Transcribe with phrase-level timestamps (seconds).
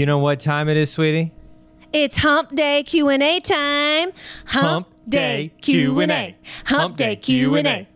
[0.00, 1.30] You know what time it is, sweetie?
[1.92, 4.12] It's Hump Day Q&A time.
[4.46, 6.38] Hump Day Q&A.
[6.64, 7.86] Hump Day Q&A.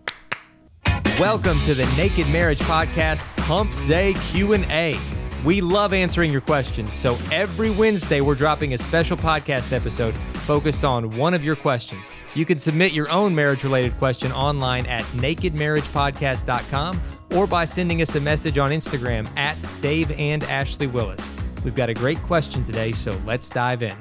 [1.18, 4.98] Welcome to the Naked Marriage Podcast Hump Day Q&A.
[5.46, 10.14] We love answering your questions, so every Wednesday we're dropping a special podcast episode
[10.44, 12.10] focused on one of your questions.
[12.34, 18.20] You can submit your own marriage-related question online at nakedmarriagepodcast.com or by sending us a
[18.20, 21.33] message on Instagram at Dave and Ashley Willis.
[21.64, 23.96] We've got a great question today, so let's dive in.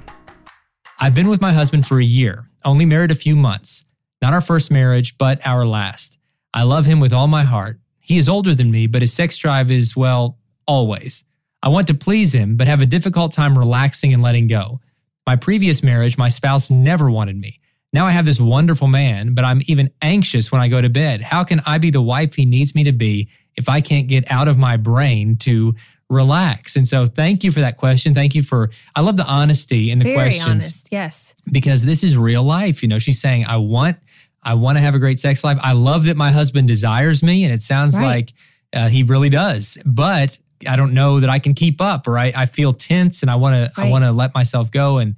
[0.99, 3.85] I've been with my husband for a year, only married a few months.
[4.21, 6.17] Not our first marriage, but our last.
[6.53, 7.79] I love him with all my heart.
[8.01, 10.37] He is older than me, but his sex drive is, well,
[10.67, 11.23] always.
[11.61, 14.81] I want to please him, but have a difficult time relaxing and letting go.
[15.25, 17.61] My previous marriage, my spouse never wanted me.
[17.93, 21.21] Now I have this wonderful man, but I'm even anxious when I go to bed.
[21.21, 24.29] How can I be the wife he needs me to be if I can't get
[24.29, 25.75] out of my brain to
[26.13, 26.75] relax?
[26.75, 28.13] And so thank you for that question.
[28.13, 31.33] Thank you for, I love the honesty in the Very questions honest, yes.
[31.51, 32.81] because this is real life.
[32.83, 33.97] You know, she's saying, I want,
[34.41, 35.57] I want to have a great sex life.
[35.61, 37.43] I love that my husband desires me.
[37.43, 38.05] And it sounds Right.
[38.05, 38.33] like
[38.73, 42.31] uh, he really does, but I don't know that I can keep up or I,
[42.35, 44.97] I feel tense and I want to, I want to let myself go.
[44.97, 45.15] And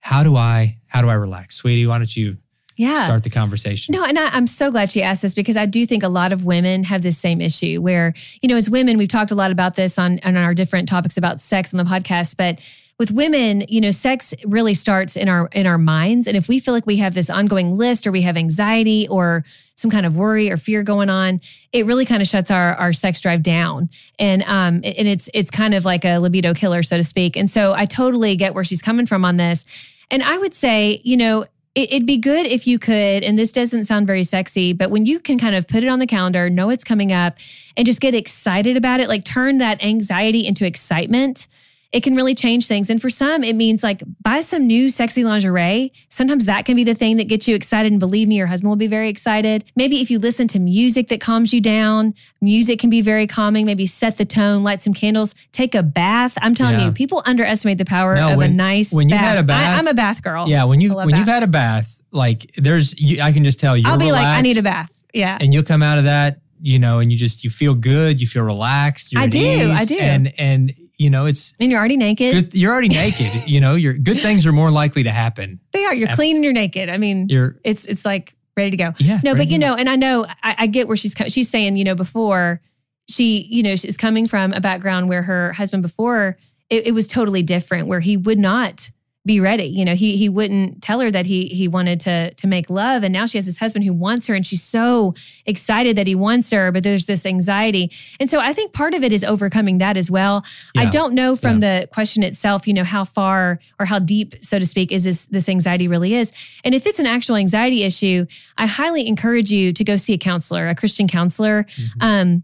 [0.00, 1.56] how do I, how do I relax?
[1.56, 2.36] Sweetie, why don't you
[2.76, 3.04] Yeah.
[3.04, 3.92] start the conversation?
[3.92, 6.32] No, and I, I'm so glad she asked this because I do think a lot
[6.32, 9.50] of women have this same issue where, you know, as women, we've talked a lot
[9.50, 12.58] about this on, on our different topics about sex on the podcast, but
[12.98, 16.28] with women, you know, sex really starts in our in our minds.
[16.28, 19.44] And if we feel like we have this ongoing list or we have anxiety or
[19.74, 21.40] some kind of worry or fear going on,
[21.72, 23.90] it really kind of shuts our our sex drive down.
[24.18, 27.36] And um and it's it's kind of like a libido killer, so to speak.
[27.36, 29.64] And so I totally get where she's coming from on this.
[30.10, 33.52] And I would say, you know, it, it'd be good if you could, and this
[33.52, 36.48] doesn't sound very sexy, but when you can kind of put it on the calendar,
[36.48, 37.36] know it's coming up,
[37.76, 41.46] and just get excited about it, like turn that anxiety into excitement,
[41.94, 42.90] it can really change things.
[42.90, 45.92] And for some, it means like buy some new sexy lingerie.
[46.08, 47.92] Sometimes that can be the thing that gets you excited.
[47.92, 49.64] And believe me, your husband will be very excited.
[49.76, 53.64] Maybe if you listen to music that calms you down, music can be very calming.
[53.64, 56.36] Maybe set the tone, light some candles, take a bath.
[56.42, 56.86] I'm telling Yeah.
[56.86, 59.28] you, people underestimate the power No, of a nice when you've bath.
[59.28, 60.48] had a bath- I, am a bath girl.
[60.48, 63.76] Yeah, when you when you've had a bath, like there's, you, I can just tell
[63.76, 64.90] you're I'll be like, I need a bath.
[65.12, 65.38] Yeah.
[65.40, 68.26] and you'll come out of that, you know, and you just you feel good, you
[68.26, 69.12] feel relaxed.
[69.12, 69.96] You're I do, I do.
[69.96, 72.32] and and you know it's And you're already naked.
[72.32, 72.54] good.
[72.54, 73.30] You're already naked.
[73.46, 75.60] You know, your good things are more likely to happen.
[75.72, 75.94] They are.
[75.94, 76.88] You're After- clean and you're naked.
[76.88, 78.92] I mean, You're it's it's like ready to go.
[78.98, 79.20] yeah.
[79.24, 81.76] No, but you know, and I know I, I get where she's she's saying.
[81.76, 82.60] You know, before
[83.08, 86.38] she, you know, is coming from a background where her husband before
[86.70, 88.90] it, it was totally different, where he would not
[89.26, 89.64] be ready.
[89.64, 93.02] You know, he he wouldn't tell her that he he wanted to to make love,
[93.02, 95.14] and now she has this husband who wants her, and she's so
[95.46, 97.90] excited that he wants her, but there's this anxiety,
[98.20, 100.44] and so I think part of it is overcoming that as well.
[100.76, 104.58] I don't know from the question itself, you know, how far or how deep, so
[104.58, 106.30] to speak, is this this anxiety really is.
[106.62, 108.26] And if it's an actual anxiety issue,
[108.58, 111.64] I highly encourage you to go see a counselor, a Christian counselor.
[111.64, 112.02] Mhm.
[112.02, 112.42] Um,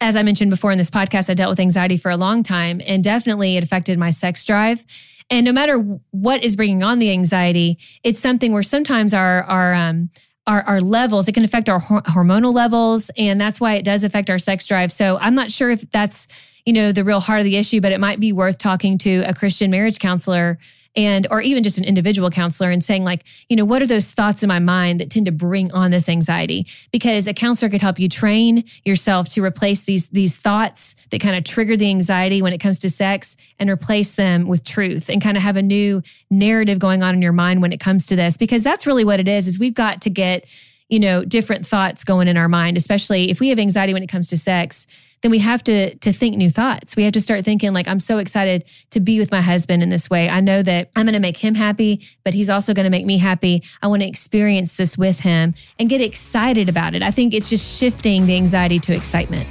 [0.00, 2.80] as I mentioned before in this podcast, I dealt with anxiety for a long time,
[2.86, 4.84] and definitely it affected my sex drive.
[5.34, 5.78] And no matter
[6.12, 10.10] what is bringing on the anxiety, it's something where sometimes our our um,
[10.46, 14.30] our, our levels, it can affect our hormonal levels, and that's why it does affect
[14.30, 14.92] our sex drive.
[14.92, 16.28] So I'm not sure if that's
[16.64, 19.22] you know the real heart of the issue, but it might be worth talking to
[19.26, 20.58] a Christian marriage counselor
[20.96, 24.12] and or even just an individual counselor and saying like you know what are those
[24.12, 26.66] thoughts in my mind that tend to bring on this anxiety?
[26.92, 31.36] Because a counselor could help you train yourself to replace these these thoughts that kind
[31.36, 35.22] of trigger the anxiety when it comes to sex and replace them with truth and
[35.22, 38.16] kind of have a new narrative going on in your mind when it comes to
[38.16, 38.36] this.
[38.36, 40.46] Because that's really what it is is we've got to get
[40.88, 44.08] you know different thoughts going in our mind especially if we have anxiety when it
[44.08, 44.86] comes to sex
[45.24, 46.96] then we have to to think new thoughts.
[46.96, 49.88] We have to start thinking like I'm so excited to be with my husband in
[49.88, 50.28] this way.
[50.28, 53.06] I know that I'm going to make him happy, but he's also going to make
[53.06, 53.62] me happy.
[53.80, 57.02] I want to experience this with him and get excited about it.
[57.02, 59.48] I think it's just shifting the anxiety to excitement.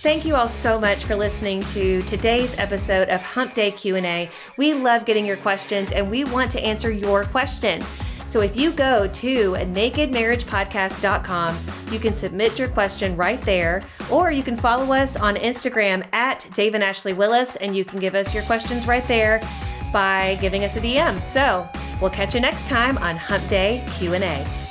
[0.00, 4.30] Thank you all so much for listening to today's episode of Hump Day Q&A.
[4.56, 7.82] We love getting your questions and we want to answer your question.
[8.30, 11.58] So if you go to nakedmarriagepodcast.com,
[11.90, 16.46] you can submit your question right there, or you can follow us on Instagram at
[16.54, 19.40] Dave and Ashley Willis, and you can give us your questions right there
[19.92, 21.20] by giving us a DM.
[21.24, 21.68] So
[22.00, 24.69] we'll catch you next time on Hump Day Q&A.